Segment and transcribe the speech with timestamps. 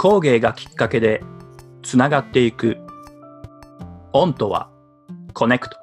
[0.00, 1.24] 工芸がきっかけで
[1.82, 2.76] つながっていく。
[4.12, 4.70] オンとは
[5.34, 5.76] コネクト。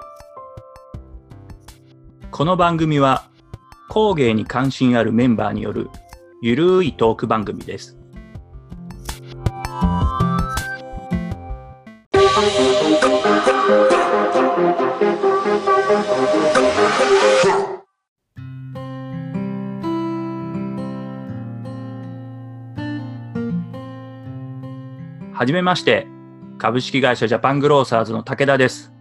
[2.32, 3.26] この番組は
[3.90, 5.90] 工芸に関心あるメンバーによる
[6.42, 7.98] ゆるいトーク番組です。
[25.46, 26.08] はじめまして
[26.58, 28.92] 株式会社ジャパングローサーズの武田です。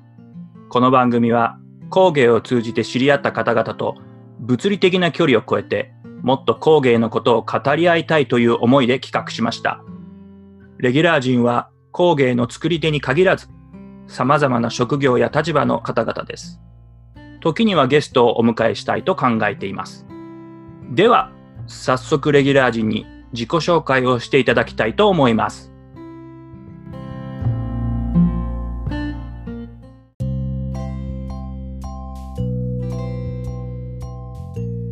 [0.68, 1.58] この番組は
[1.88, 3.94] 工芸を通じて知り合った方々と
[4.40, 9.82] 物理的な距離を超えてもっと工芸のことを語り合いたいという思いで企画しました。
[10.76, 13.48] レギュラー陣は工芸の作り手に限らず
[14.06, 16.60] 様々な職業や立場の方々です。
[17.40, 20.06] 時にはゲストをお迎えしたいと考えています。
[20.90, 21.32] では
[21.66, 25.73] 早速レギュラー陣に自己紹介をしていただきたいと思います。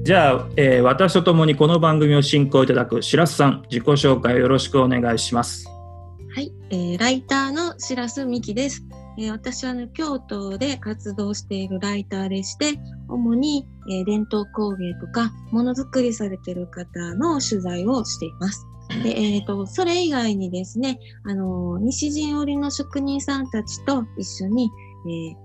[0.03, 5.65] じゃあ、えー、私と共にこの番組を進行いただく白洲さん、自己紹介をよろしくお願いします。
[6.35, 8.83] はい、えー、ライターの白洲美希です。
[9.17, 18.67] えー、私は、ね、京都で活動しているライターでして、主に、えー、伝統工芸とかものづくりされている方の取材をしています。
[19.05, 24.69] でえーと、それ以外にですね、あの西陣織の職人さんたちと一緒に、
[25.07, 25.42] えー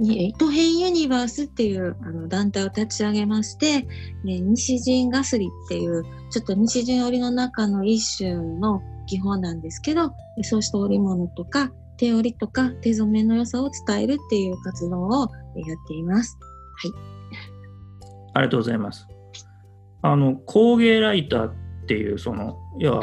[0.00, 3.82] 糸編ユニバースっていうあの団体を立ち上げまして、
[4.24, 16.36] ね、西陣ガスリっていうちょっと西陣織の中の一種の技法なんですけどそうした織物とか手織りとか手染めの良さを伝えるっていう活動をやっています。
[16.82, 16.92] はい。
[18.34, 19.06] ありがとうございます。
[20.02, 21.54] あの工芸ライターっ
[21.86, 23.02] ていうその要は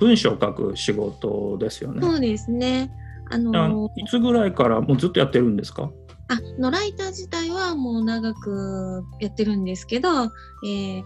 [0.00, 2.00] 文章を書く仕事ですよね。
[2.02, 2.90] そうですね。
[3.30, 5.90] あのいつぐらいからもうずっとやってるんですか？
[6.28, 10.24] あのライター自体はもう長くやってるんですけど、
[10.64, 11.04] えー、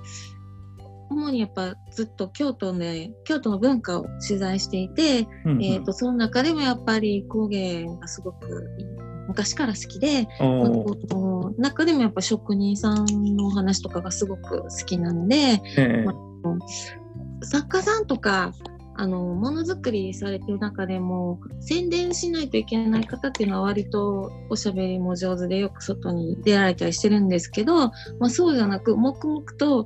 [1.11, 8.69] 主にやっぱずっと京都で京都の文化を取材していて、うんうん、えーと、その中でもやっぱり工芸がすごく
[9.29, 10.27] 昔から好きで
[11.59, 18.53] 中でもやっぱ職人さんのお話とかがすごく好きなので、えー、まあ、作家さんとか
[19.01, 27.93] あのものづくりされてる中でも宣伝しないといけない方っていうのは割とおしゃべりも上手でよく外に出られたりしてるんですけど、ま
[28.23, 29.85] あ、そうじゃなく黙々と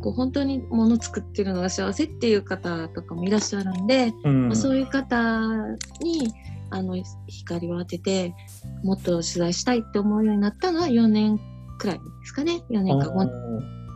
[0.00, 5.50] こう本当にもの作ってるのが幸せっていう方とかもいらっしゃるんで、うん、まあ、そういう方
[6.00, 6.32] に
[6.70, 6.96] あの
[7.28, 8.34] 光を当てて
[8.82, 11.38] もっと取材したいって思うようになったのは4年
[11.78, 12.62] くらいですかね。
[12.70, 13.28] 4年か5年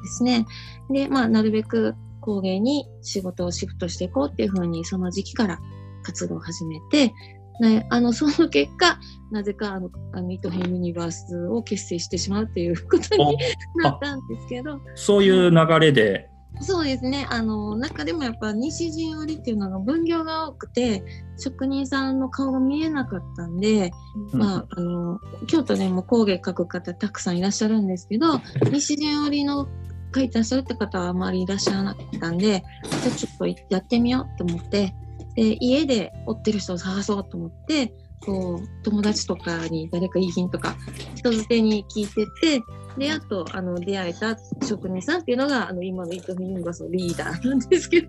[0.02, 0.46] ですね。
[0.90, 1.94] でまあなるべく
[2.28, 5.58] 工芸に仕事をシフトしていこうっていうふうにその時期から
[6.02, 7.14] 活動を始めて、
[7.60, 9.00] ね、あのその結果
[9.32, 13.38] なぜかあのあの糸編ユニバースを結成してしまうっていうことに
[13.82, 14.78] なったんですけど。
[14.94, 16.28] そういう流れで、
[16.60, 17.26] そうですね。
[17.30, 21.04] あの中でもやっぱ西陣織っていうのが分業が多くて
[21.38, 23.90] 職人さんの顔が見えなかったんで、
[24.32, 28.40] うん、まあ、あの京都でも工芸描く方たくさんいらっしゃるんですけど
[28.70, 29.68] 西陣織の
[30.14, 32.64] 書いてらっしゃるって方はあまりいらっしゃらなかったんで、
[33.02, 34.94] じゃあちょっとやってみようと思って、
[35.34, 37.92] で、家で追ってる人を探そうと思って、
[38.24, 40.76] こう、友達とかに誰かいい品とか、
[41.14, 42.26] 人づてに聞いて
[42.58, 42.62] て、
[42.98, 44.36] で、あと、あの、出会えた
[44.66, 48.08] 職人さんっていうのが、あの、今のイトミユンバスのリーダーなんですけど、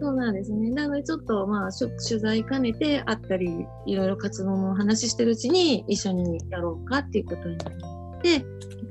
[0.00, 0.70] そうなんですね。
[0.70, 8.44] なので、ちょっと、まあ、取材兼ねてあったり、いろいろ活動の話してるうちに、一緒にやろうかっていうことになって、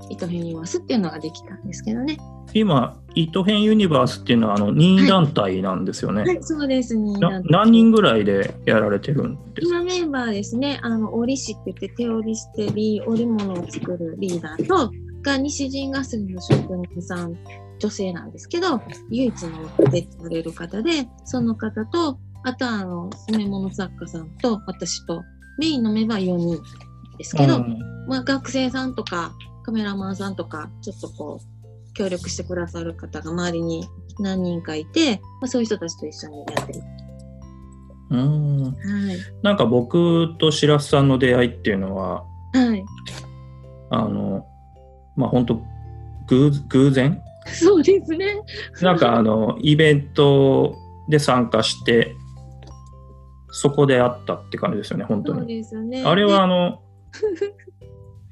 [0.09, 2.17] 糸編ユニバースっていうのができたんですけどね。
[2.53, 6.21] 今、糸編ユニバースっていうのはあの任意団体なんですよね。
[6.21, 7.19] はい、はい、そうです、任。
[7.45, 9.81] 何人ぐらいでやられてるんですか？
[9.81, 14.91] 今メンバーですね、あの織師って言って手織りしてり織物を作るリーダーと、
[15.21, 17.35] が西陣ガスの職人さん、
[17.77, 18.81] 女性なんですけど、
[19.11, 25.21] 唯一の出てくれる方で、その方と、あとはあの染め物作家さんと私と、
[25.59, 26.57] メインのメンバー4人
[27.19, 27.77] ですけど、うん、
[28.07, 29.33] まあ、学生さんとか
[29.63, 33.87] カメラマンさんとか、ちょっとこう、協力してくださる方が周りに
[34.19, 36.81] 何人かいて、まあ、そういう人たちと一緒にやってる。
[38.11, 38.73] うん、はい、
[39.43, 42.23] なんか僕と白洲さんの出会いっていうのは、
[42.53, 42.83] はい、
[43.91, 44.47] あの
[45.15, 45.61] まあ本当
[46.27, 47.21] 偶偶然？
[47.45, 48.41] そうですね。
[48.81, 50.75] なんかあのイベント
[51.07, 52.15] で参加して
[53.51, 55.39] そこで会ったって感じですよね本当に。
[55.39, 56.81] そうですよね、あれはあの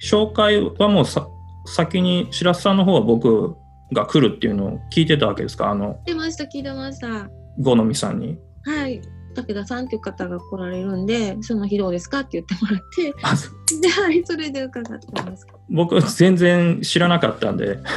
[0.02, 1.28] 紹介はもうさ
[1.66, 3.56] 先に白洲さんの方は僕
[3.94, 5.70] が来るっていうのを聞いてたわけですか？
[5.70, 7.30] あの聞いてました聞いてました。
[7.60, 8.38] 五のみさんに。
[8.64, 9.02] はい。
[9.36, 13.14] 武田さんっていう方が来られるんでその日どうですかって言ってもらって。
[13.82, 15.46] ではいそれで伺ったんです。
[15.70, 17.78] 僕全然知らなかったんで。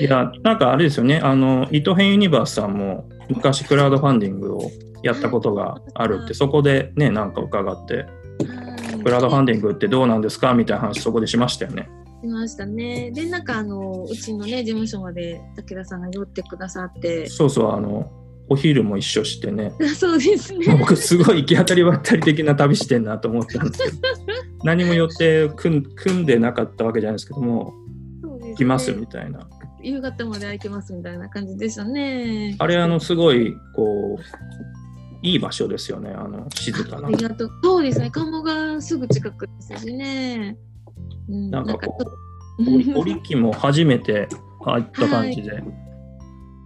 [0.00, 1.18] いやなんかあれですよね。
[1.22, 4.70] あの糸編ユニバースさんも昔クラウドファンディングを
[5.02, 8.06] やったことがあるって そこでねなんか伺って
[8.44, 10.54] クラウドファンディングってどうなんですか？
[10.54, 11.88] みたいな話そこでしましたよね。
[12.22, 13.10] しましたね。
[13.12, 17.26] でなんかあのうちのね事務所まで武田さんが寄ってくださって。
[17.28, 18.10] そうそうあの
[18.48, 19.72] お昼も一緒してね。
[19.96, 20.76] そうですね。
[20.76, 23.96] 僕すごい行き当たりばったり的な旅してんなと思ったんですけど。
[24.64, 25.82] 何も予定組
[26.22, 27.72] んでなかったわけじゃないですけども、
[28.42, 29.48] ね、来ますみたいな。
[29.82, 32.56] 夕方まで空いてますみたいな感じでしたね。
[32.58, 34.22] あれあのすごいこう
[35.22, 37.08] いい場所ですよねあの静かな。
[37.08, 37.50] ありがとう。
[37.62, 38.10] そうですね。
[38.10, 40.56] 鴨がすぐ近くですしね、
[41.28, 41.98] うん、なんかこ
[42.58, 44.28] う織機も初めて
[44.64, 45.64] 入った感じで、 はい、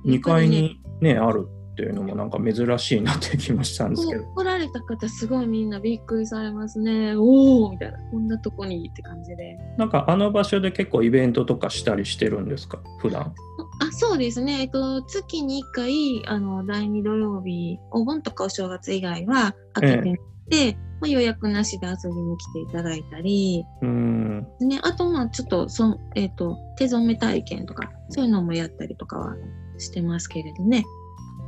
[0.07, 4.25] 2階にねあるっていうのもなんか珍しいなって気もしたんですけど。
[4.37, 7.17] 来られた方すごいみんなびっくりされますね。
[7.17, 9.59] おおみたいなこんなとこにって感じで。
[9.77, 12.79] なんかあの場所で結構イベントとかしたりしてるんですか？
[13.01, 13.35] 普段
[13.81, 20.21] あそうですね、えっと、月に1回あの第2土曜日お盆とかお正月以外は開けてて、
[20.53, 29.35] ええ、まあ、予約なしで遊びに来ていただいたり、うんね、あとまあちょっとそ、えっと、手染め体験とかそういうのもやったりとかは
[29.79, 30.85] してますけれどね。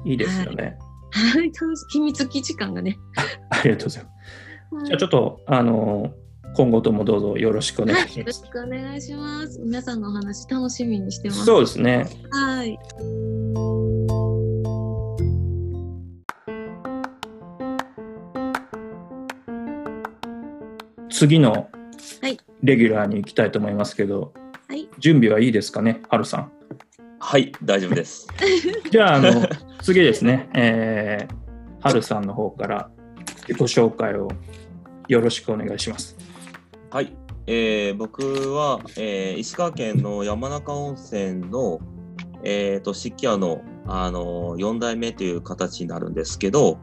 [0.06, 0.78] いいですよね。
[1.10, 1.50] はい、
[1.90, 2.96] 秘密基地感がね。
[3.50, 4.74] ありがとうございます。
[4.74, 6.12] はい、じゃあちょっとあの
[6.56, 8.10] 今後ともどうぞよろしくお願いします。
[8.10, 9.58] はい、よろしくお願いします。
[9.58, 11.44] 皆さんのお話楽しみにしてます。
[11.44, 12.08] そうですね。
[12.30, 12.78] はい。
[21.10, 21.68] 次の
[22.62, 24.34] レギュラーに行きたいと思いますけど、
[24.68, 26.52] はい、準備はいいですかね、はるさん。
[27.18, 28.28] はい、大丈夫です。
[28.90, 29.30] じゃあ、あの、
[29.86, 32.90] 次ですね、えー、はるさんの方から
[33.46, 34.26] 自己紹介を
[35.06, 36.16] よろしくお願いします。
[36.90, 37.16] はい、
[37.46, 41.78] えー、僕は、えー、石川県の山中温泉の、
[42.42, 46.80] えーと、漆器屋の、あの4代目という形になるんですけど、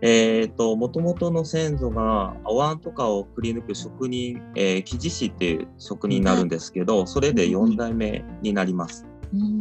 [0.00, 9.06] えーと、もともとの先祖がお椀とかをくり抜く職人、えー、木地師っていう職人になるんですけど、それで4代目になります。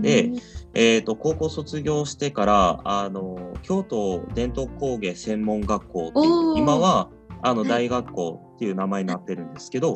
[0.02, 0.32] で、
[0.80, 7.10] えーと、高校卒業してからあの京都伝統工芸専門学校っていう今は
[7.42, 9.96] あの大学校っていう名前になってるんですけど、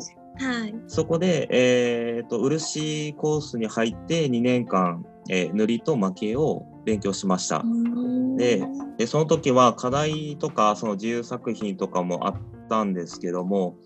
[0.66, 7.62] い、そこで、えーと、漆コースに入って2年間、えー、塗りと蒔絵を勉強しました。
[8.36, 8.64] で
[8.98, 12.34] でその時は課題とかその自由作品とかもあっ
[12.68, 13.76] たんですけども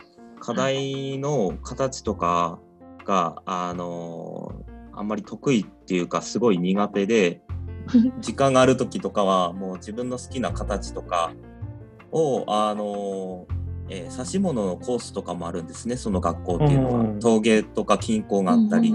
[0.41, 2.59] 課題の形とか
[3.05, 4.53] があの
[4.97, 7.43] あんまり得意っていうかすごい苦手で
[8.21, 11.33] 時間がある時とかはもう自分の好きな形とか
[12.11, 13.47] をあの、
[13.89, 18.95] えー、指し物のコースとかもあるんですねその学校っていうのは、陶芸とか金工があったり、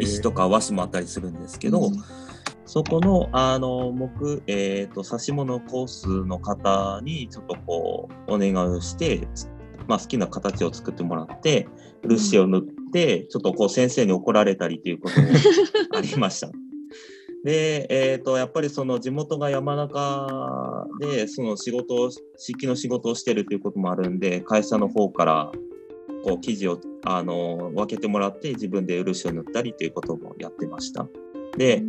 [0.00, 1.90] 石とか和紙もあったりするんですけど、
[2.64, 9.26] そこのあの木、えーと、指し物コースの方にちょっとこうお願いをして、
[9.88, 11.66] まあ、好きな形を作ってもらって
[12.04, 15.28] 漆を塗って、ちょっとこう先生に怒られたりということも
[15.96, 16.50] ありました。
[17.44, 25.52] で、えーと、やっぱりその地元が山中でその仕事を漆器の仕事をしてるということもあるんで会社の方から
[26.22, 31.08] こう生地をあの分けてもらって自分で漆を塗ったりということもやってました。
[31.56, 31.82] で、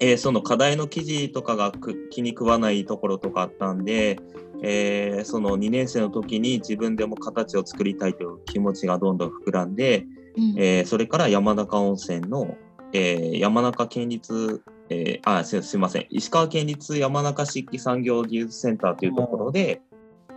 [0.00, 1.72] えー、その課題の生地とかが
[2.10, 4.18] 気に食わないところとかあったんで、
[4.62, 12.56] えー、その2年生の時に自分でも形を作りたいという気持ちがどんどん膨らんで、うん、えー、それから山中温泉の、
[12.92, 16.06] えー、山中県立、えあすすみません。
[16.10, 19.80] 石川県立山中漆器産業技術センターというところで、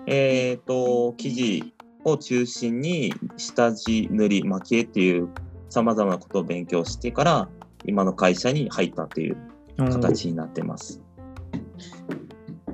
[0.05, 5.29] えーと、生地を中心に下地塗り蒔絵っていう
[5.69, 7.49] さまざまなことを勉強してから
[7.85, 9.37] 今の会社に入ったという
[9.77, 11.02] 形になってます。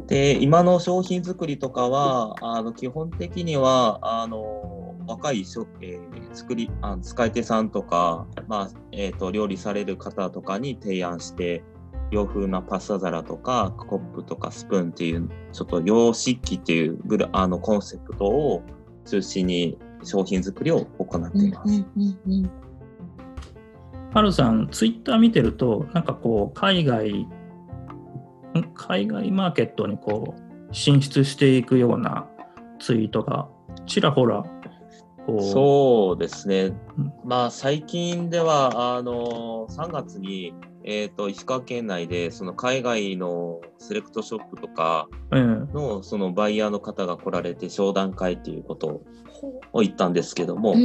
[0.10, 11.64] で今の商品作りとかはあの基本的にはあの若い、えー、作りあの使い手さんとか、まあえーと、料理される方とかに提案して
[12.10, 18.64] 洋風なパスタ皿とかコップとかスプーンっていうちょっと洋漆器っていうグルあのコンセプトを
[19.06, 21.86] 中心に商品作りを行っています。
[24.12, 27.28] ハルさん、ツイッター見てると、なんかこう、海外
[28.76, 32.28] 海外マーケットにこう進出していくような
[32.80, 33.48] ツイートが
[33.86, 34.44] ちらほら
[35.42, 36.72] そうですね、
[37.24, 40.54] まあ、最近ではあの3月に、
[40.84, 49.02] えーと、石川県内でその海外のセレクトショップとかの,、そのバイヤーの方が来られて商談会っていうこと
[49.72, 50.76] を言ったんですけども、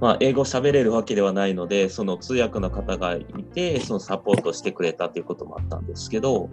[0.00, 6.48] まあ、英語喋れるわけではないのでその通訳の方がいてそのサポートしてくれたということもあったんですけど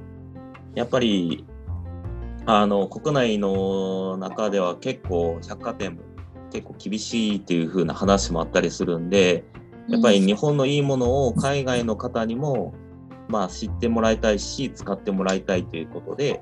[0.75, 1.45] やっぱり
[2.45, 6.01] あの国内の中では結構百貨店も
[6.51, 9.45] 結構厳しいっていう風な話もあったりするんで
[9.87, 12.73] やっぱり日本のいいものを海外の方にも、
[13.29, 16.41] まあ、知ってもらいたいし使ってもらいたいということで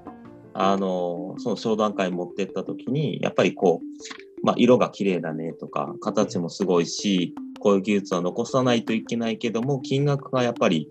[0.53, 10.89] あのその商談会持ってった時にやっぱりこう、まあ、色が綺麗だねとか形もすごいしこういう技術は残さないといけないけども金額がやっぱり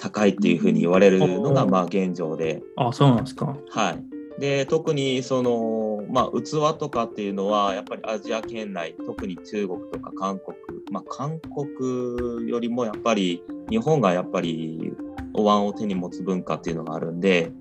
[0.00, 2.62] 高いっていうふうに言われるのがまあ現状で。
[2.76, 3.56] あそうなんですか。
[3.68, 4.40] はい。
[4.40, 10.56] で特にその、まあ、器とかっていうのはやっぱりアジア圏内特に中国とか韓国、
[10.90, 14.94] まあ、韓国よりもやっぱり日本がやっぱり
[15.34, 17.52] お椀を手に持つ文化っていうのがあるんで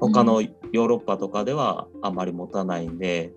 [0.00, 3.32] 他のヨーロッパとかではあまり持たないんで、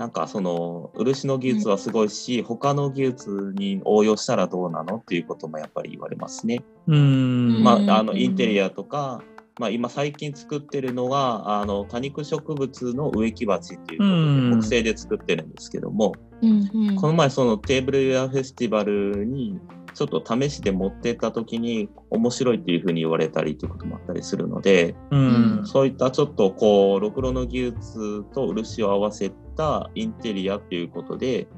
[0.00, 6.64] なんかその漆の技術はすごいし、他の技術に応用したらどうなのっていうこともやっぱり言われますね。
[6.86, 7.62] うん。
[7.62, 9.22] まあ、あのインテリアとか
[9.58, 19.58] まあ、今最近作ってるのはあの多肉植物の植木鉢っていうことで木製で作ってるんですけども、うんうん、この前そのテーブルウェアフェスティバルに
[19.94, 31.48] ちょっと試しで持ってった時に面白いっていうふうに言われたりということもあったりするので、うん、そういったちょっとこうろくろの技術と漆を合わせたインテリアっていうことで、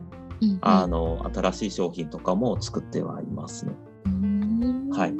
[0.40, 3.72] うんうん、あの新しい商品とかも作ってはいますね。
[4.92, 5.14] はい、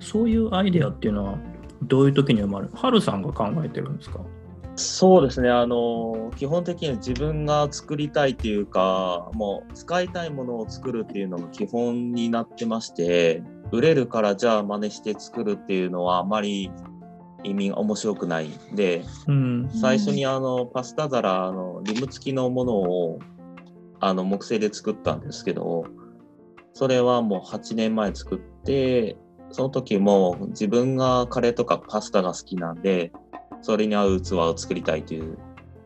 [0.00, 1.38] そういうアイデアっていうのは
[1.82, 4.20] どういう時に生まれる春さんが考えてるんですか？
[4.76, 5.50] そうですね。
[5.50, 16.72] あの基本的には自分が作りたいっていうかもう使いたいものを作るっていうのが基本になってまして売れるからじゃあ真似して作るっていうのはあまり
[17.44, 23.18] 意味面白くないんで、うん、最初にあのパスタ皿のリム付きのものを
[24.00, 25.84] あの木製で作ったんですけど
[26.72, 29.16] それはもう8年前作って
[29.54, 33.12] その時も自分がカレーとかパスタが好きなんで、
[33.64, 35.38] それに合う器を作りたいという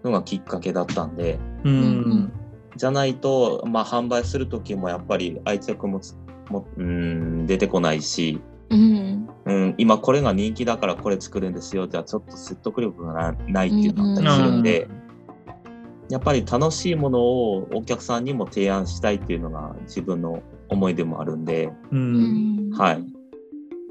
[0.02, 2.32] のがきっかけだったんで、うん、
[2.74, 6.00] じゃないと、まあ、販売する時もやっぱり愛着も
[6.50, 11.86] もうん出てこないし、うん、うん、今これが人気だからこれ作るんですよ。
[11.86, 14.88] じゃあちょっと説得力がないっていうのあったりするんで、
[16.10, 23.17] やっぱり楽しいものをお客さんにも提案したいっていうのが自分の思いでもあるんで、うん、はい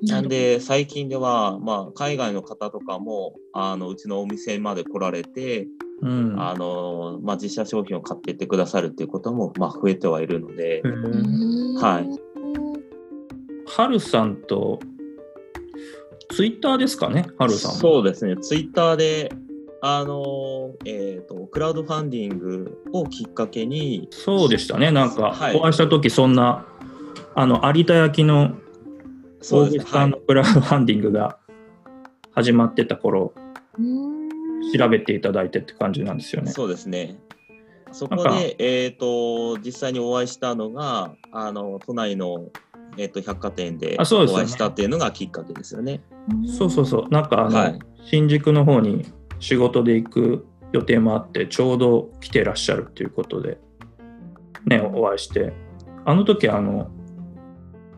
[0.03, 5.67] なんで最近では、まあ、海外の方とかもあのうちのお店まで来られて、
[6.01, 10.83] うん、あのまあ、自社商品を買っていってくださるっていうことも、まあ、増えてはいるので、
[11.81, 12.27] はい。
[13.65, 14.79] はるさんと
[16.29, 19.31] ツイッターですかね、はるさんそうですね、ツイッターで
[19.81, 24.91] あのえーと、クラウドファンディングをきっかけにそうでしたね。
[24.91, 26.65] なんか、はい、お会いした時そんな
[27.35, 28.55] あの有田焼の
[29.41, 30.08] そうですね。
[30.08, 31.38] のクラウドファンディングが
[32.32, 33.34] 始まってた頃、
[34.75, 36.51] 調べていただいてって感じなんですよね。
[36.51, 37.17] そうですね。
[37.91, 42.50] そこで、えーと、実際にお会いしたのがあの都内の、
[42.98, 46.01] えーと、百貨店でお会いしたっていうのがきっかけですよね。
[46.46, 49.06] そうそうそうなんかあの、はい、新宿の方に
[49.39, 53.60] 仕事で行く予定もあってちょうど来てらっしゃるっていうことで
[54.65, 55.53] ねお会いして
[56.06, 56.91] あの時あの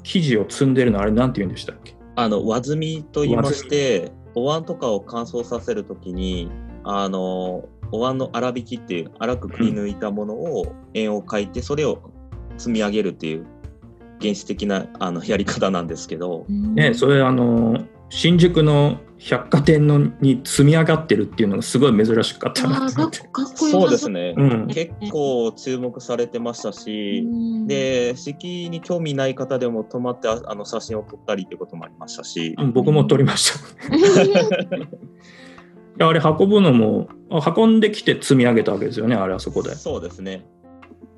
[0.04, 1.96] 生地を積んでるのあれなんて言うんでしたっけ？
[2.16, 6.50] あの和積みと言いましてお椀とかを乾燥させるときに
[6.84, 12.12] あのお椀の粗挽きっていう粗くくり抜いたものを円を描いてそれを
[12.58, 13.46] 積み上げるっていう
[14.22, 16.46] 原始的なあのやり方なんですけど。
[16.50, 23.20] ねそれあの新宿の百貨店のに積み上がってるっていうのがすごい珍しかったなと思って。
[23.56, 23.90] そう。
[23.90, 27.28] ですね、うん、結構注目されてましたし、
[27.68, 33.60] で式に興味ない方でも泊まってあの写真を撮ったりっていうこともありましたし、うん、僕も撮りました。
[36.08, 37.10] あれ運ぶのも
[37.58, 39.76] 運んできて積み上げたわけですよねあれはそこで。
[39.76, 40.46] そうですね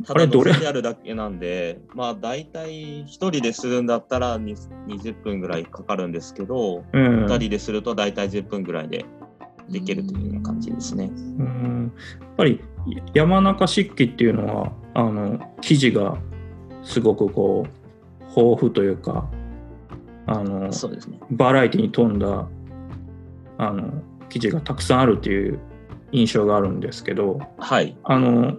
[0.05, 9.05] ただ乗せてあるだけなんで、まあ大体1人でするんだったら20分ぐらいかかるんですけど、うん、2人ですると大体10分ぐらいで
[9.69, 11.05] できるというような感じですね。
[11.05, 12.61] うん、やっぱり
[13.13, 16.17] 山中漆器っていうのはあの生地が
[16.83, 17.81] すごくこう
[18.35, 19.29] 豊富というか
[20.27, 22.47] あのそうです、ね、バラエティに富んだ
[23.57, 25.59] あの生地がたくさんあるっていう
[26.11, 28.57] 印象があるんですけど、はい、あの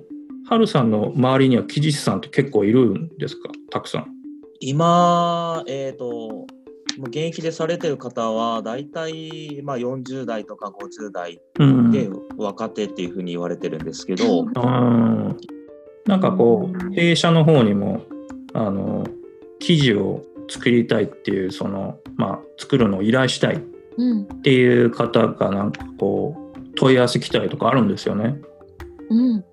[0.48, 3.50] はるさんの周りには技師さんって結構いるんですか？
[3.70, 4.06] たくさん。
[4.60, 6.46] 今、えっ、ー、と、
[6.98, 11.40] 現役でされてる方は大体、まあ、40代とか50代
[11.90, 14.52] で若手っていうふうに言われてるんですけど、うん、
[16.06, 18.02] なんかこう弊社の方にも
[18.52, 19.06] あの
[19.58, 23.58] 記事を作りたいっていうその、まあ、作るのを依頼したいっ
[24.42, 28.36] ていう方がなんかこう問い合わせ来たりとかあるんですよね。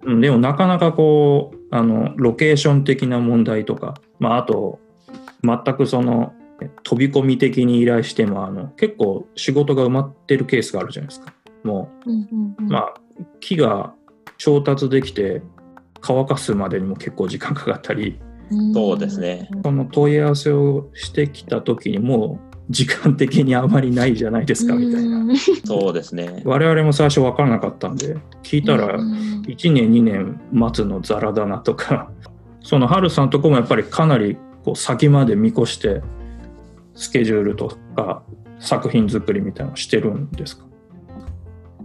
[0.04, 4.80] うん、でもなかなかこうあのロケーション的な問題とか、まあ、あと
[5.44, 6.34] 全くその
[6.84, 11.34] 飛び込み的に依頼してもあの結構仕事が埋まってるケースがあるじゃないですか。
[11.64, 12.94] もう、うんうんうん、まあ
[13.40, 13.94] 木が
[14.38, 15.42] 調達できて
[16.02, 18.20] 乾かすまでにも結構時間かかったり、
[18.74, 19.50] そうですね。
[19.64, 25.36] その問い合わせをしてきた時にもう時間的にあまりないじゃないですかみたいな。
[25.66, 26.42] そうですね。
[26.46, 32.12] 我々も最初分からなかったんで聞いたら1年2年待つのザラだなとか
[32.62, 36.02] そのハルさんとこもやっぱりかなりこう先まで見越して
[36.94, 38.24] スケジュールとか
[38.60, 40.66] 作品作りみたいなのしてるんですか？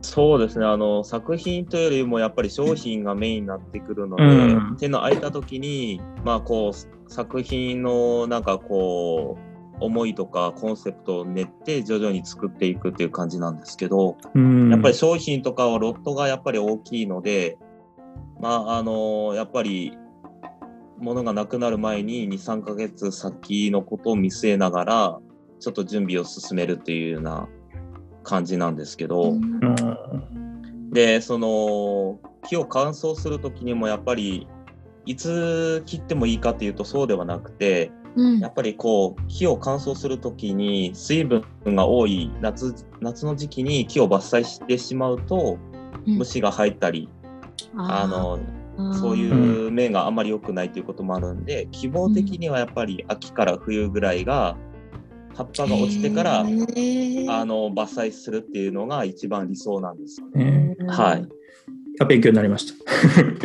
[0.02, 0.66] そうですね。
[0.66, 17.58] あの作品というよりもやっぱり商品がメインになってくるので、うん、手の空いた時にまあこう作品のなんかこう思いとかコンセプトを練って徐々に作っていくっていう感じなんですけど、うん、やっぱり商品とかはロットがやっぱり大きいので
[18.40, 19.96] まああのやっぱり
[20.98, 25.18] 物がなくなる前に23ヶ月先のことを見据えながら
[25.58, 27.48] ちょっと準備を進めるっていうような
[28.22, 34.46] 感じなんですけど、うん、でその木を乾燥する時にもやっぱり
[35.06, 45.58] いつ切ってもいいかっていうとそうではなくて、うん、やっぱりこう木を乾燥する時に水分が多い夏夏の時期に木を伐採してしまうと、
[46.06, 47.08] 虫が入ったり
[47.76, 48.38] あの
[48.94, 54.56] そういう面があまり良くないということもあるんで希望的にはやっぱり秋から冬ぐらいが
[55.36, 60.22] 葉っぱが落ちてから、あの伐採するっていうのが一番理想なんです。
[60.86, 61.26] はい。
[62.06, 62.74] 勉強になりました。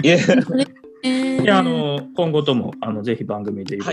[0.02, 3.86] いやあの今後ともあのぜひ番組でいろ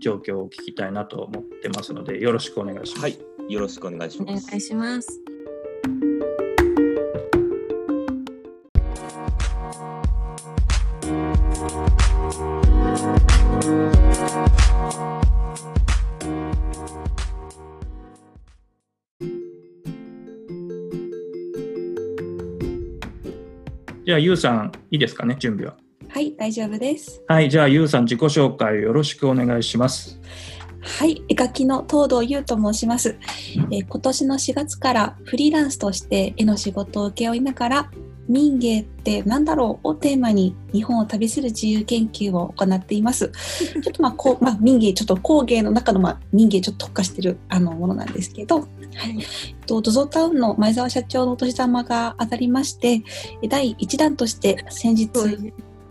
[0.00, 3.02] 状況を聞きたいなと思ってますので、よろしくお願いします。
[3.02, 3.18] はい、
[3.52, 4.46] よろしくお願いします。
[4.46, 5.20] お願いします。
[24.06, 25.76] じゃあ、ゆうさん、いいですかね、準備は。
[26.20, 27.22] はい、大丈夫です。
[27.28, 30.20] はい、じゃあ、ゆうさん、自己紹介よろしくお願いします。
[30.82, 33.16] はい、絵描きの東堂優と申します、
[33.70, 37.90] えー、今年の4月からフリーランスとして絵の仕事を請け負いながら
[38.28, 43.32] 民芸って何だろうをテーマに日本を旅する自由研究を行っています。
[43.82, 48.68] ちょっとまあこう、まあ、民芸ちょっと工芸の中のまあ民芸ちょっと特化してるあのものなんですけど、はい、
[49.66, 53.02] と ZOZO タウンの前澤社長のお年玉が当たりまして
[53.48, 55.10] 第1弾として先日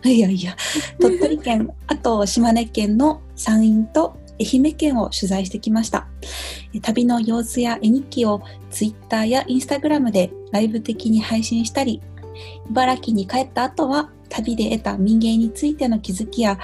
[0.04, 0.56] いやいや。
[1.00, 6.08] 鳥取県あと島根県の山陰と愛媛県を取材してきました。
[6.82, 12.02] 旅の様子や絵日記を Twitter や Instagram でライブ的に配信したり
[12.70, 16.60] 茨城に帰った後は旅で得た民芸についての気づきや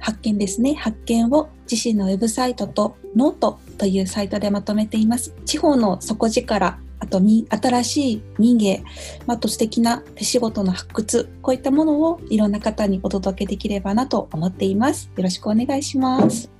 [0.00, 0.74] 発見ですね。
[0.74, 5.34] 発見を自身のウェブサイトとノートというサイトでまとめています。
[5.44, 8.84] 地方の底力あと新しい民芸、
[9.26, 15.10] あと素敵な手仕事の発掘こういったものをいろんな方にお届けできればなと思っています。
[15.16, 16.50] よろしくお願いします。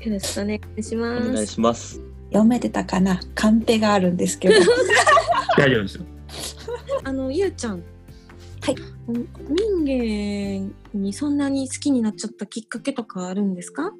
[0.00, 1.28] よろしくお願いします。
[1.28, 2.00] お願いします。
[2.30, 3.20] 読めてたかな？
[3.34, 4.54] カンペがあるんですけど。
[5.56, 6.04] 大丈夫ですよ
[7.04, 7.82] あのゆうちゃん。
[8.62, 8.76] はい。
[9.76, 10.62] 民芸
[10.94, 13.92] にそんなに好きになっちゃったきっかけとかあるんですか？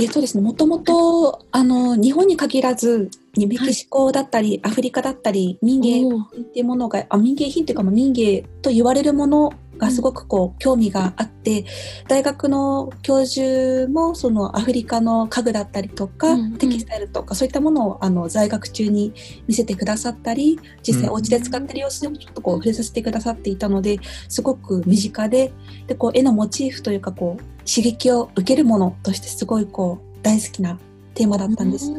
[0.00, 11.64] えっとですね、もともとあの日本に限らずメキシコだったり、はい、アフリカだったり民芸っていうものがあ民芸品っていうか、まあ、民芸と言われるものがすごくこう興味があって、
[12.08, 19.14] 大学の教授もそのアフリカの家具だったりとか、うんうん、テキスタイルとかそういったものをあの在学中に
[19.46, 25.52] 見せてくださったり実際お家で使ってる様子でもちょっとこう触れさせてくださっていたのですごく身近で
[25.86, 30.78] でこう絵のモチーフというかこう刺激を受けるものとしてすごいこう大好きな
[31.14, 31.92] テーマだったんです。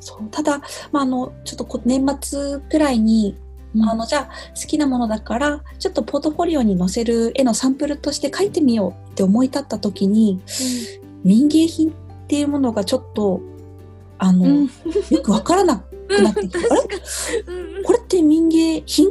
[0.00, 0.28] そう。
[0.30, 3.36] ただ、まあ、あのちょっと年末くらいに
[3.78, 4.28] あのじゃあ
[4.60, 10.40] 好きなものだからちょっとポートフォリオに載せる絵のサンプルとして描いてみようって思い立った時に、
[11.24, 11.92] うん、民芸品っ
[12.26, 13.40] ていうものがちょっと
[14.18, 14.64] あの、うん、
[15.10, 16.80] よくわからなくなってきてあれ？
[17.84, 19.08] これって民芸品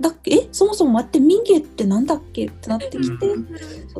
[0.00, 0.34] だっけ？
[0.34, 0.48] え？
[0.50, 2.46] そもそも待って民芸ってなんだっけ？
[2.46, 3.48] ってなってきて、うん、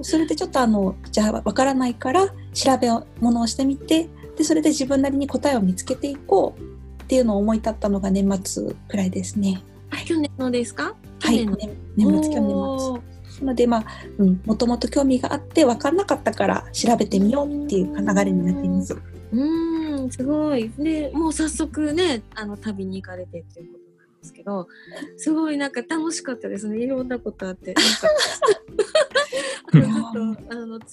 [0.03, 2.89] それでちょっとあのじゃあわからないから調べ
[3.21, 6.61] 物をしてみてでそれで自分なりに答えを見つけていこう
[7.03, 9.63] っていうのを思い立ったのが年末くらいですね。
[10.05, 10.95] 去年のですか？
[11.21, 13.45] はい、年年末去年末。
[13.45, 13.85] なのでまあ、
[14.19, 18.97] うん、もともと興味があって分からなかったから調べてみようっていう流れになっています。
[19.33, 20.71] うんすごい。
[20.79, 23.79] でもう早速ねあの旅に行かれてっていうこと
[24.21, 24.69] ですけど
[25.17, 26.79] すごいなんか楽しかったですね。
[26.79, 27.73] いろんなことあって。
[27.75, 27.91] なんか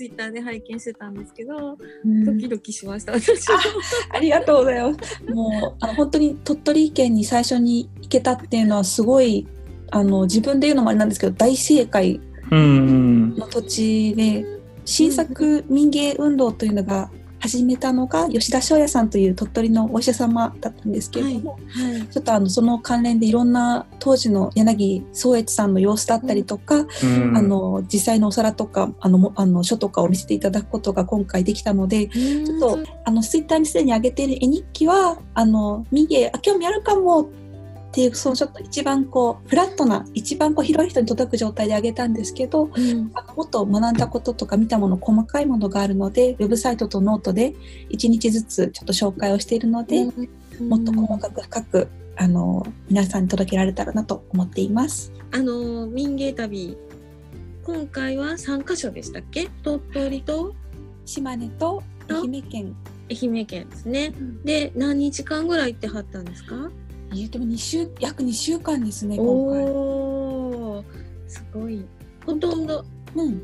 [0.08, 1.78] イッターで拝見してたんですけど、
[2.26, 3.60] ドキドキしました私は
[4.12, 5.24] ありがとうございます。
[5.26, 9.48] もうあの本当に鳥取県に最初に行けたっていうのはすごい
[9.92, 12.20] あの自分で言うのもあれなんですけど大正解
[12.52, 14.46] の土地で
[14.86, 37.30] 新作民芸運動というのが始めたのが吉田翔也さんという鳥取のお医者様だったんですけれども、はいはい、ちょっとあのその関連でいろんな当時の柳宗悦さんの様子だったりとか、うん、あの実際のお皿とかあのあの書とかを見せていただくことが今回できたので、うん、ちょっとあのツイッターにすでに上げている絵日記はあの民芸あ興味あるかも
[37.88, 47.54] っていうそのちょっと一番こうフラットな一番こう広い人に届く状態であげたんですけど、うん、あのもっと学んだこととか見たもの細かいものがあるのでウェブサイトとノートで
[47.90, 50.04] 1日ずつちょっと紹介をしているので、
[50.60, 55.12] うん、もっと細かく深くあの皆さんに届けられたらなと思っています。
[55.32, 56.78] あの民芸旅
[57.64, 59.50] 今回は3カ所でしたっけ？
[59.64, 60.56] 鳥取と？
[61.06, 61.84] 島根と？
[62.10, 62.76] 愛媛県。
[63.10, 66.70] 愛媛県ですね、うん、で何日間ぐらい行ってはったんですか？
[67.14, 70.84] 言うても2週約2週間ですね今回お
[71.28, 71.86] すごい
[72.26, 72.84] ほとんど
[73.16, 73.42] うん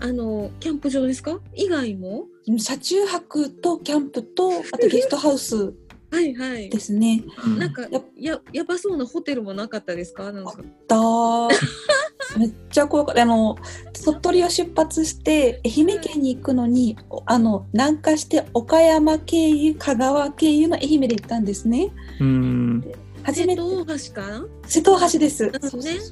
[0.00, 1.38] あのキャンプ場ですか？
[1.54, 2.24] 以外も？
[2.58, 5.72] 車中泊とキャンプとあとゲストハウス
[6.10, 7.22] はいはいですね。
[7.58, 10.32] なんかやややばそうなホテルもなかったですか？
[10.32, 10.56] なんか。
[10.88, 10.96] だ
[12.38, 13.22] めっちゃ怖かった。
[13.22, 13.56] あの
[14.04, 16.96] 鳥取を出発して愛媛県に行くのに、
[17.26, 21.92] あの南下して岡山経由香川経由の愛媛で行ったんですね。
[22.20, 22.84] うん。
[23.22, 23.62] 初めて。
[23.62, 24.46] 瀬戸大橋か？
[24.66, 25.50] 瀬戸大橋です。
[25.50, 25.52] ね、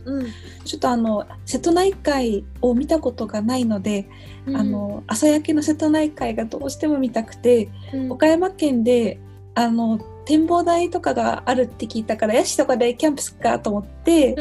[0.05, 0.27] うん、
[0.65, 4.09] ちょっとあの瀬戸内海を見たことがないので、
[4.47, 9.19] うん、あの朝焼けの瀬戸内海がどうしても見たくて、うん、岡山県で
[9.55, 14.37] あの展望台とかがあるって聞いたからヤシとかでキャンプすっかと思って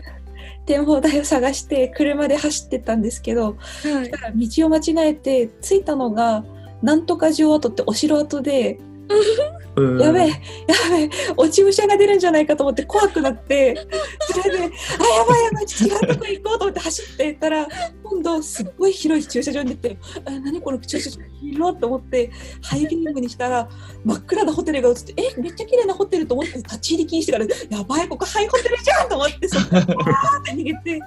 [0.66, 6.44] 展望台を探して車で走ってたんですけど、はい、道を間違えて着いたのが
[6.84, 8.80] なんとか城跡ってお城跡で
[10.00, 10.34] やべえ、や
[10.92, 13.76] べえ、落ち武者が出るんじゃないかと思って怖くなって、
[14.32, 14.70] それで、あ、や
[15.26, 17.68] ばいやばい、違うとこ行こうと思って走っていったら、
[18.04, 23.70] 今度すっごい広い駐車場に出て、あ何この駐車場広いと思って、ハイビームにしたら、
[24.04, 29.86] 真っ暗なホテルが映って、え、めっちゃ綺麗なホテルと思って立ち入り禁止してから、やばい、ここハイホテルじゃんと思って、そこからっ
[30.46, 31.00] て逃げて、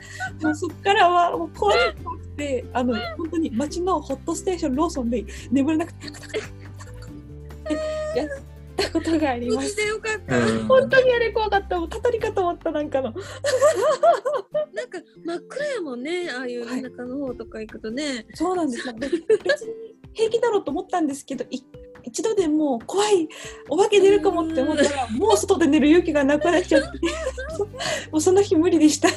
[0.43, 6.09] もそっからはもう怖くて、あの、本当に街のホットステーションローソンで眠れなくて、
[8.17, 8.29] やっ
[8.77, 9.81] たことがあります。
[9.81, 10.67] よかった。
[10.67, 11.79] 本当にあれ怖かった。
[11.79, 13.13] もうたたりかと思ったなんかの。
[14.73, 16.31] なんか真っ暗やもんね。
[16.31, 18.05] ああいう田舎の方とか行くとね。
[18.05, 18.93] はい、そうなんです。
[18.93, 19.73] 別に
[20.13, 21.45] 平気だろうと思ったんですけど、
[22.05, 23.29] 一度でもう怖い
[23.69, 26.89] お化け出るかもって思ったらもう外で寝る勇気がなくなっちゃって
[28.11, 29.09] もうその日無理でした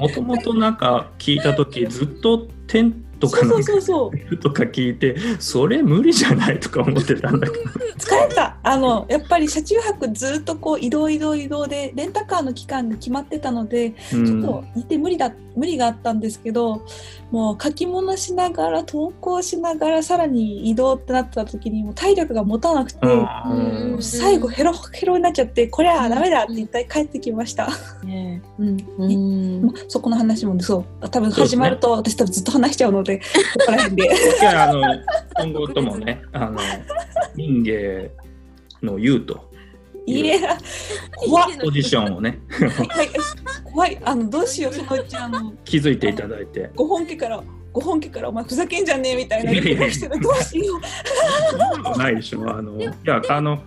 [0.00, 2.46] もともとなんか聞いた時ずっと
[3.18, 4.36] とかそうそうそう。
[4.38, 7.64] とか聞いてそれ無理じゃないとか思ってたんだけど。
[7.98, 8.56] 疲れた。
[8.62, 16.84] あのやっぱり車中泊ずっとこう移動移動移動でレンタカーの期間が決まってたので、うん、ちょっと似て無理だ無理があったんですけど
[17.30, 27.68] もう書き物しながら投稿しながらさらに移動ってなった時にもう体力が持たなくて、うん、最後ヘロヘロになっちゃってこれはダメだって一回帰ってきました。
[28.04, 28.42] ね。
[28.58, 29.62] うん。
[29.62, 31.08] ね、そこの話もそう。
[31.08, 33.24] 多分始まると私多分ずっと話しちゃうのでこ
[33.66, 34.04] こら辺で。
[34.06, 34.82] いやあの
[35.40, 36.58] 今後ともねあの
[37.34, 38.10] 民芸
[38.82, 39.50] の言うと
[40.06, 40.56] いや、
[41.16, 42.38] 怖いポジションをね。
[43.64, 45.52] 怖い、あの、どうしよう、そのうち、あの。
[45.64, 46.70] 気づいていただいて。
[46.76, 47.42] ご本家から。
[47.76, 50.80] ご本家からお前ふざけんじゃねえみたいなどうしよ
[51.94, 51.98] う。
[51.98, 53.62] ないでしょあのいやあの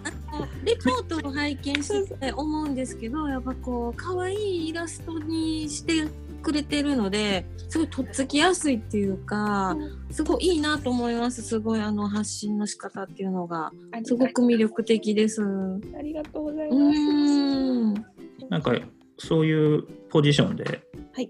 [0.64, 6.08] レポートを拝見して思うんですけどやっぱこう可愛いイラストにして
[6.40, 9.76] くれてるのですごいとっつきやすいっていうか
[10.12, 13.72] すごいいいなと思いますすごいあの発信の仕方っていうのが。
[14.04, 15.42] すごく魅力的です。
[15.44, 18.48] ありがとうございます。
[18.50, 18.74] なんか
[19.18, 20.82] そういうポジションで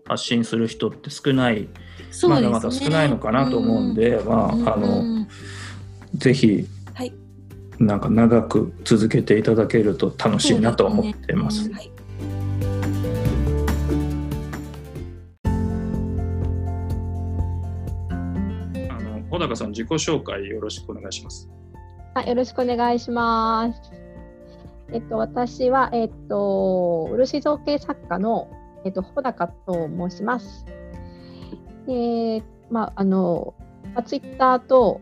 [0.05, 1.67] 発信する人って少ない、はい、
[2.29, 5.27] まだまだ少ないのかなと思うんで、まああの
[6.15, 7.13] ぜひ、はい、
[7.79, 11.71] なんか長く続けていただけると楽しいなと思ってます。
[11.71, 11.91] はい
[19.39, 21.49] 穂高さん、自己紹介よろしくお願いします。
[22.13, 23.81] あよろしくお願いします。
[24.91, 28.49] えっと、私は、えっと、漆造形作家の、
[28.83, 30.65] えっと、穂高と申します。
[31.87, 33.53] で、まあ、あの、
[33.95, 34.99] まあ、ツイッターと、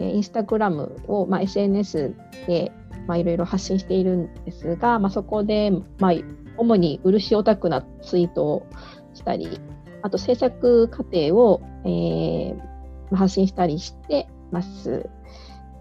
[0.00, 2.16] えインスタグラムを、まあ、SNS
[2.48, 2.72] で、
[3.06, 5.70] まあ、いろいろ発信しているんですが、まあ、そこで、
[6.00, 6.12] まあ、
[6.56, 8.66] 主に漆オタクなツイートを
[9.14, 9.60] したり、
[10.02, 12.71] あと制作過程を、えー、
[13.16, 15.08] 発信したりしてます。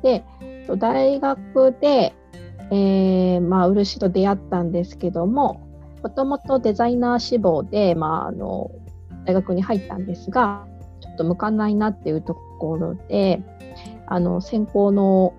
[0.02, 0.24] で、
[0.78, 2.14] 大学で、
[2.72, 5.62] えー、まあ、漆と出会ったんですけども、
[6.04, 8.72] もともとデザイナー志望で、まあ、あの
[9.26, 10.66] 大学に入ったんですが、
[11.02, 13.42] ちょっと向かないなっていうところで、
[14.08, 15.34] あの専攻の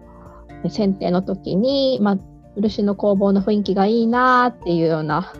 [0.68, 2.18] 選定の時に、まあ、
[2.56, 5.32] 漆の工房の雰囲気がいいなっていうような、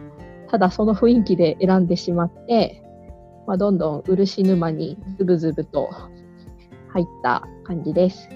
[0.51, 2.83] ただその雰囲気で選んでしまって、
[3.47, 5.91] まあ、どんどん漆沼にズブズブと
[6.92, 8.28] 入った感じです。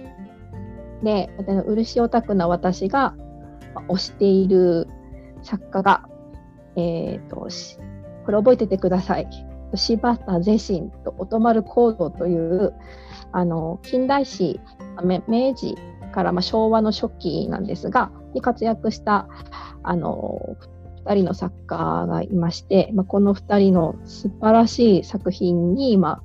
[1.02, 1.30] で、
[1.66, 3.14] 漆オタクな私が
[3.88, 4.88] 推している
[5.42, 6.08] 作家が、
[6.76, 7.48] えっ、ー、と、
[8.24, 9.28] これ覚えててください。
[9.74, 12.74] 柴田是心と音丸行動という、
[13.32, 14.60] あの、近代史、
[15.02, 15.76] 明治
[16.12, 19.28] からま昭和の初期なんですが、に活躍した、
[19.82, 20.56] あの、
[21.04, 26.22] 2人の作家がいまして、まあ、この2人の素晴らしい作品に、まあ、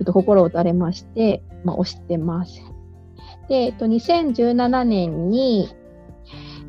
[0.00, 2.62] ちょっと心を打たれまして、まあ、推してます。
[3.50, 5.68] で、えっと、2017年に、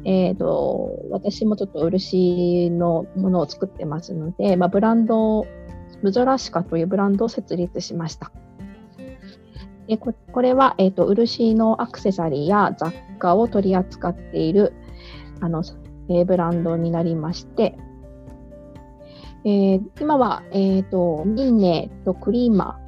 [0.04, 5.46] えーと、私もちょっと漆のものを作ってますので、まあ、ブランド、
[6.02, 8.34] ムゾラシカというブランドを設立しました。
[9.88, 14.74] でここれは、えーと、漆のアクセサリーや雑貨を取り扱っている
[15.40, 15.64] あの、
[16.10, 17.78] えー、ブランドになりまして、
[19.46, 22.81] えー、今は、えーと、ミンネとクリーマ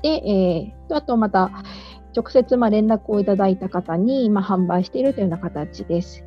[0.00, 1.50] ーで、えー、あとまた
[2.16, 6.24] 直接まあ連絡をいただいた方に、まあ、販売しているというような形です。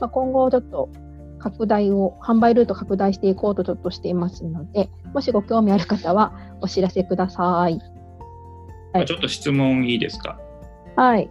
[0.00, 0.90] まあ、今後ちょっと
[1.38, 7.80] 拡大を、販売ルート拡大していこうとちょっとしていますので、もしご興味ある方はお知らせください。
[8.92, 10.38] はい、ちょっと質問いいですか？
[10.96, 11.28] はい。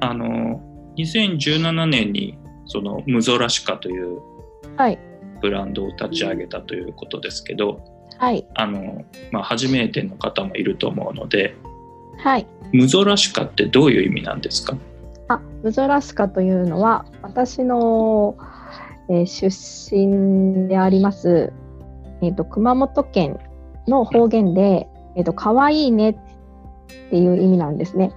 [0.00, 0.60] あの、
[0.96, 4.20] 2017年にそのムゾラシカという
[5.40, 7.80] ブランドを立ち上げたということですけど、
[8.18, 8.46] はい。
[8.54, 11.54] あの、まあ、初めての方もいると思うので、
[12.18, 12.46] はい。
[12.72, 14.76] ムゾラシカってどういう意味なんですか？
[15.28, 18.36] あムゾラシカというのは私の、
[19.08, 19.48] えー、出
[19.94, 21.52] 身であります、
[22.22, 23.38] えーと、熊本県
[23.86, 26.16] の方言で「えーと、かわいいね」っ
[27.10, 28.12] ていう意味なんですね。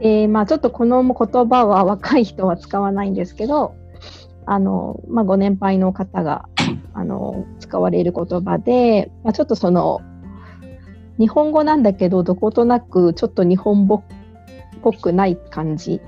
[0.00, 3.74] えー、まあ、ちょっとこの言葉は若い人は使わないんですけど
[4.46, 6.48] あの、まあ、ご年配の方が
[7.00, 10.00] あの使われる言葉で、まあ、ちょっとその
[11.18, 14.04] 日本語なんだけどどことなくちょっと日本語
[14.82, 16.00] ぽくない感じ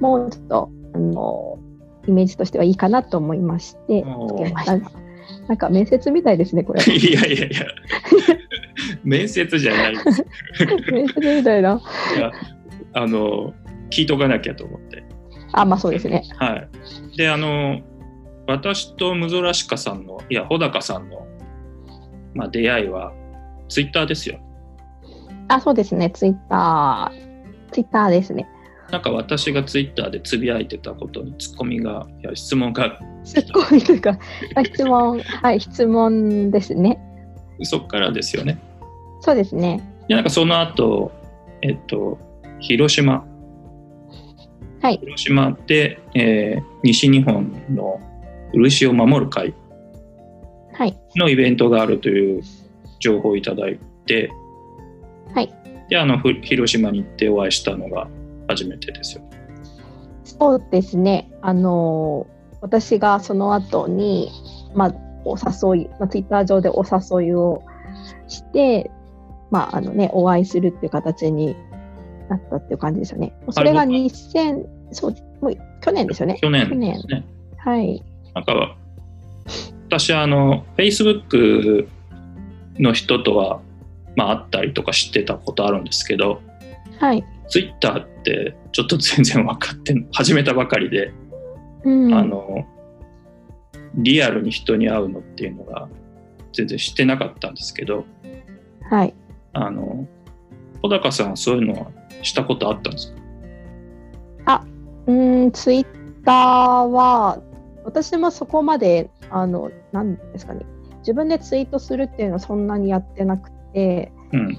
[0.00, 1.58] もちょっとあの
[2.08, 5.00] イメージとしてはいいかなと思いましてつけました。
[5.46, 6.82] なんか面接みたいですねこれ。
[6.92, 7.66] いやいやいや
[9.04, 9.94] 面接じゃない。
[10.92, 11.80] 面接みたいな。
[12.16, 12.32] いや
[12.94, 13.52] あの
[13.90, 15.04] 聞いとかなきゃと思って。
[15.52, 16.24] あまあそうですね。
[16.36, 17.16] はい。
[17.16, 17.80] であの
[18.50, 21.26] 私とムゾラシカさんのいや穂高さんの、
[22.34, 23.12] まあ、出会いは
[23.68, 24.38] ツイッターですよ。
[25.48, 27.30] あそうですねツイッター
[27.72, 28.48] ツイッターですね。
[28.90, 32.98] なんか私がツイッターでつぶやいてたことにツッコミが、いや質問が。
[33.24, 34.18] ツッコミというか、
[34.64, 36.98] 質問、 はい、質問ですね。
[37.62, 38.58] そっからですよね。
[39.20, 39.80] そうですね。
[40.08, 41.12] で、なんかその後、
[41.62, 42.18] えっと、
[42.58, 43.24] 広島。
[44.82, 44.98] はい。
[44.98, 48.00] 広島で、えー、西日本の
[48.52, 49.54] 漆を守る会
[51.16, 52.42] のイベントがあるという
[52.98, 54.30] 情報をいただいて、
[55.34, 55.54] はい。
[55.88, 58.08] であの広島に行ってお会いしたのが
[58.48, 59.22] 初めてですよ。
[60.24, 62.26] そうですねあの
[62.60, 64.30] 私がその後に、
[64.74, 67.62] まあ、お誘い、まあ、ツイッター上でお誘いを
[68.28, 68.90] して、
[69.50, 71.56] まああのね、お会いするっていう形に
[72.28, 73.34] なったっていう感じですよね。
[73.50, 76.38] それが2000、そうもう去年ですよね。
[76.40, 77.00] 去年ね。
[77.58, 78.02] はい。
[78.34, 78.76] なんか
[79.86, 81.88] 私あの Facebook
[82.78, 83.60] の人とは
[84.16, 86.42] まあ、あったりとか知ってたことあるんですけど、
[86.98, 91.14] はい、ツイッターってちょっと全然分かって始めたばかりで、
[91.84, 92.66] うん、あの
[93.94, 95.88] リアルに人に会うのっていうのが
[96.52, 98.04] 全然知ってなかったんですけど、
[98.90, 99.14] はい、
[99.52, 100.08] あの
[100.82, 101.86] 小高さんそういうのは
[102.22, 103.14] したことあったんです
[104.44, 104.54] か？
[104.54, 104.66] あ
[105.06, 105.86] うんツイッ
[106.24, 106.34] ター
[106.90, 107.40] は
[107.84, 110.64] 私もそこまであのなんですかね。
[110.98, 114.52] 自分でツイートするっていうのはそんなにやってなくて、うん、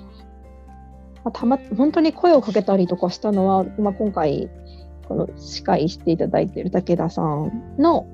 [1.23, 4.49] まあ、たま本当に声をかけたりとかしたのは、まあ、今回
[5.07, 8.07] この司会していただいている武田さんの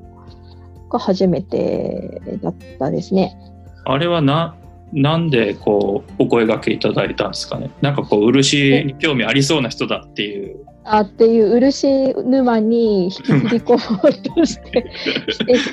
[0.89, 3.37] が初めてだったですね。
[3.85, 4.55] あれはな
[4.93, 7.71] なんでこうお声がけいただいたんですかね。
[7.81, 14.89] なんかこう漆に興味ありそうな人だっていうあっていう漆沼に引きずり込もうとして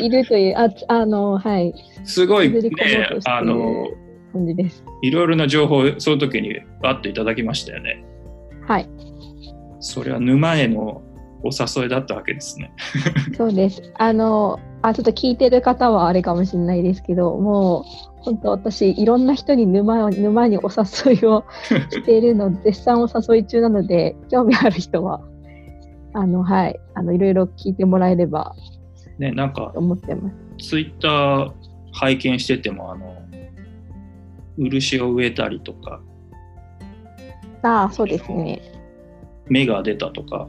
[0.05, 1.75] いるというああのはい。
[2.05, 2.61] すごいね
[3.25, 3.87] あの
[4.33, 4.85] 感じです。
[5.03, 8.05] いろいろな情報をその時にバッといただきましたよね。
[8.67, 8.89] はい。
[9.81, 11.03] それは沼への
[11.45, 12.73] お誘いだったわけですね。
[13.37, 13.83] そうです。
[13.99, 17.85] あのあちょっと聞いてる方はあれかもしれないですけども
[18.21, 21.45] う本当私いろんな人に沼沼にお誘いを
[21.91, 25.21] しているの絶賛お誘い中なので興味ある人は
[26.15, 28.55] あのはいあのいろいろ聞いてもらえれば
[29.19, 30.69] ねなんか思ってます。
[30.69, 31.53] ツイッター
[31.93, 33.15] 拝見しててもあの
[34.57, 36.01] 漆を植えたりとか。
[37.63, 38.61] ああそうですね。
[39.49, 40.49] 芽が出たとか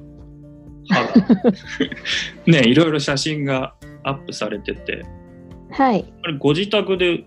[2.46, 5.06] ねいろいろ写真がアップされてて。
[5.72, 6.06] はい。
[6.24, 7.26] あれご自宅で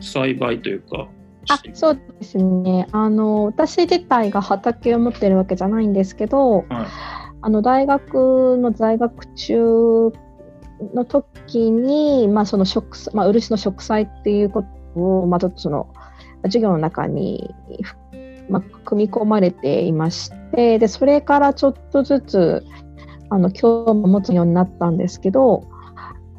[0.00, 1.08] 栽培というか
[1.48, 2.86] あそうですね。
[2.92, 6.66] あの私自体が畑を持ってるわけじゃないんですけど、はい、
[7.42, 10.12] あの大学の在学中
[10.94, 14.62] の時に、まあ、その植、まあ、漆の植栽っていうこ
[14.94, 15.92] とを、まあ、ちょっとその
[16.44, 17.54] 授業の中に、
[18.50, 22.64] まあ、組み込まれていましてでそれからちょっとずつ
[23.30, 25.68] あの興味を持つようになったんですけど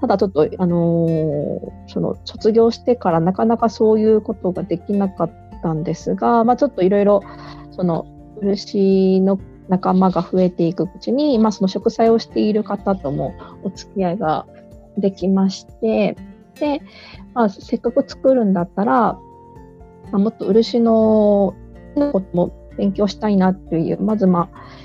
[0.01, 7.21] ただちょっと、あのー、その卒業してからなかなかそういうことができなかったんですが、まあ、ちょっといろいろ
[7.71, 8.05] その
[8.41, 14.47] 漆の仲間が増えていくうちに、まあ、その植栽をしている方ともお付き合いが
[14.97, 16.17] できまして
[16.59, 16.81] で、
[17.33, 19.19] まあ、せっかく作るんだったら、ま
[20.13, 21.53] あ、もっと漆の
[21.95, 24.81] ことも勉強したいなっていうまずまあ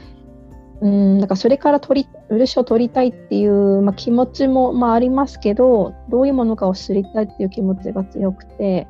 [0.80, 8.86] うんなんかそれから取り漆を取りたいっていう、まあ、気持ちも、まあ、ありますけどどういうものかを知りたいっていう気持ちが強くて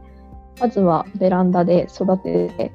[0.60, 2.72] まずはベランダで育てて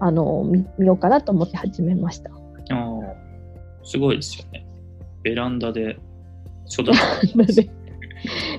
[0.00, 2.30] あの見見ようかなと思って始めました。
[2.30, 2.34] あ
[3.84, 4.66] すごいですよね。
[5.22, 5.98] ベランダで
[6.70, 7.70] 育て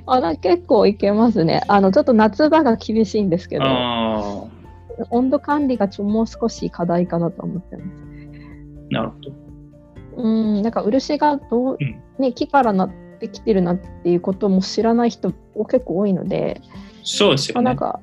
[0.06, 1.62] あな結構いけますね。
[1.68, 3.64] あのちょっと夏場が厳しいんですけど
[5.10, 7.90] 温度管理がちょもう少し課題かなと思ってます。
[8.90, 9.32] なるほど。
[10.16, 11.78] うんなんか漆がどう、
[12.20, 16.62] ね、木からなってきてるなっていうことも知らない人結構多いので。
[17.04, 17.66] そうですよね。
[17.66, 18.00] なんか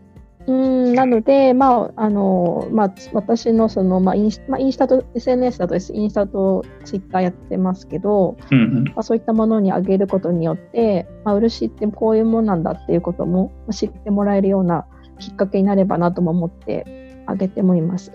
[0.46, 14.86] うんなので、まああのまあ、私のその、まあインスまあ、インスタと SNS だとインスタとツイッターやってますけど、うんうん、まあ、そういったものにあげることによって、まあ、漆ってこういうものなんだっていうことも知ってもらえるような
[15.20, 18.10] きっかけになればなとも思ってあげてもいます。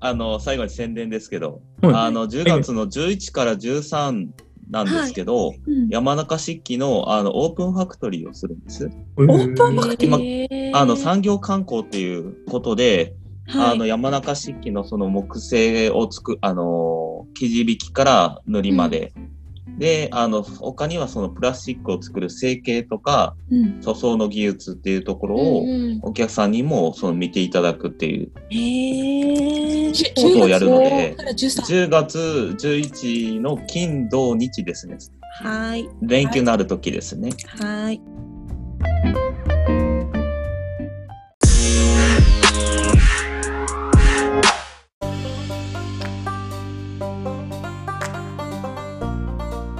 [0.00, 4.28] あの最後に宣伝ですけど、はい、あの10月の11から13
[4.68, 5.60] なんですけど、はい。
[5.66, 8.90] うん、山中漆器のあのオープンファクトリーをするんです。
[9.16, 13.14] オープンファクトリー、あの産業観光っていうことで、
[13.46, 19.33] はい、あの山中漆器のその木製をつくあの生地引きから塗りまで、うん
[19.66, 25.64] で、あの、他にはそのプラスチックを作る成形とか、うん、塗装の技術っていうところを、
[26.02, 28.34] お客さんにもその見ていただくっていうこ
[30.32, 32.18] とをやるので、10月
[32.58, 34.98] 11の金土日ですね。
[35.42, 35.88] はい。
[36.02, 37.30] 連休のある時ですね。
[37.58, 38.00] はい。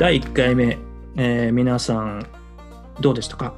[0.05, 0.77] 第1回目、
[1.17, 2.27] えー、皆さん
[3.01, 3.55] どうでしたか？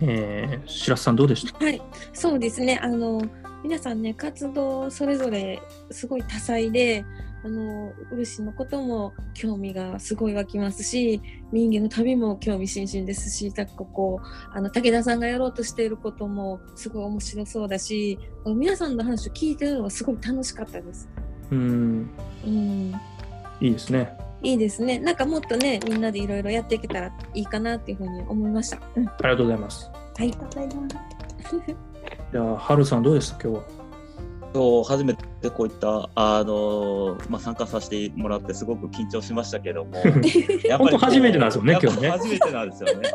[0.00, 1.58] えー、白洲さんどうでした？
[1.58, 2.78] はい、そうですね。
[2.80, 3.20] あの
[3.64, 5.60] 皆さんね活動それぞれ
[5.90, 7.04] すごい多彩で、
[7.44, 11.20] あの漆のことも興味がすごい湧きますし、
[11.50, 14.20] 民芸の旅も興味津々ですし、たここ
[14.52, 21.08] あの武田さんがやろうとしていることもすごい面白そうだし、皆さんの話を聞いてるのはすごい楽しかったです。
[21.50, 22.08] うん。
[22.46, 22.94] うん。
[23.60, 24.16] いいですね。
[24.42, 24.98] いいですね。
[24.98, 28.78] なんかもっとね、みんなでいろいろやっていけたらいいかなっていうふうに思いました。
[28.96, 29.90] うん、ありがとうございます。
[30.16, 30.24] はい。
[30.24, 30.96] ありがとうございます。
[32.32, 33.40] じゃあ、はるさんどうでした？
[33.48, 33.82] 今日は。
[34.54, 39.96] 今日初めてこういったあのまあ、参加させてもらってすごく緊張しましたけども
[40.68, 43.10] やっぱり初めてなんですよね今日ね初めてなんですよね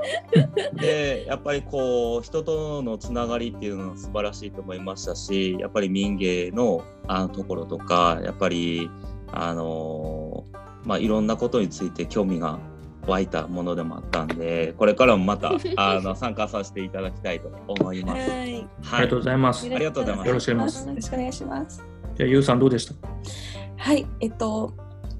[0.73, 8.89] でやっぱりこう人とのつながりっていうのは素晴らしいと思いましたしやっぱり民芸のあのところとかやっぱり
[9.31, 10.43] あの
[10.87, 12.59] まあ、いろんなことについて興味が
[13.05, 18.29] 湧いたものでもあったんでこれからもまた あの参加させていただきたいと思います。
[18.29, 19.65] はい、ありがとうございます。
[19.73, 20.27] ありがとうございます。
[20.27, 21.83] よろしくお願いします。
[22.15, 22.95] じゃあゆうさんどうでした？
[23.77, 24.73] はい、えっと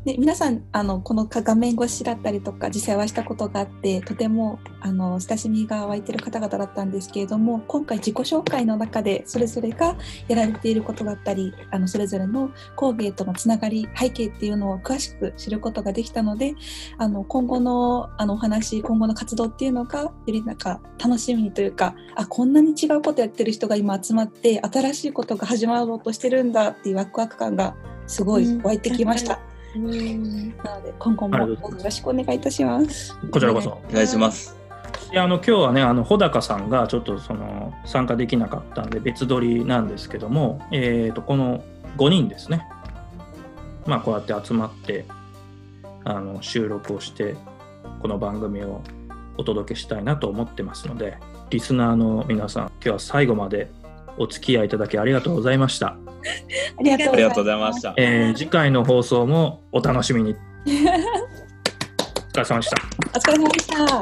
[0.08, 9.98] で皆さんあのこの画面越しだったりとか実際はしたことがあってとてもあの親しみが湧いてる方々だったんですけれども今回自己紹介の中でそれぞれが
[10.30, 16.56] やられていることだったりあのそれぞれの工芸とのつながり背景っていうのを詳しく知ることができたので
[16.98, 27.76] あの今後のあのお話今後の活動っていうのがよりなんか楽しみにというかあこんなに違うことやってる人が今集まって新しいことが始まろうとしてるんだっていうワクワク感が
[28.08, 29.42] すごい湧いてきました。
[29.52, 33.18] うんなので今後もよろしくお願いいたします。
[33.32, 34.58] こちらこそお願いします。
[35.12, 41.64] いやあの今日はねあの穂高さんがちょっとその参加できなかったんで別撮りなんですけども、えー、とこの
[41.98, 42.68] 5人ですね
[43.86, 45.06] まあこうやって集まって
[46.04, 47.36] あの収録をして
[48.02, 48.82] この番組を
[49.38, 51.18] お届けしたいなと思ってますので
[51.50, 53.72] リスナーの皆さん今日は最後まで
[54.18, 56.07] お付き合いいただきありがとうございました。
[56.80, 56.98] ありが
[57.30, 57.94] とうございました。
[57.98, 60.36] えー、次回の放送もお楽しみに。
[60.66, 60.70] お
[62.34, 62.78] 疲れ様でした。
[63.16, 63.84] お疲れ様でした。
[63.84, 64.00] お疲れ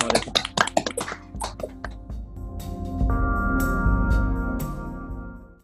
[0.00, 0.23] 様でした。